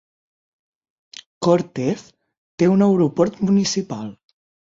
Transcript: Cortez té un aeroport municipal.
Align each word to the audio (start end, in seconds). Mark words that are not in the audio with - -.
Cortez 1.47 2.01
té 2.63 2.71
un 2.77 2.85
aeroport 2.87 3.39
municipal. 3.53 4.11